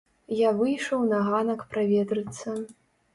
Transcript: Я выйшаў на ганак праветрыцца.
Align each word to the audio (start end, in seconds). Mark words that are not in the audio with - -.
Я 0.37 0.49
выйшаў 0.61 1.03
на 1.11 1.19
ганак 1.27 1.61
праветрыцца. 1.73 2.55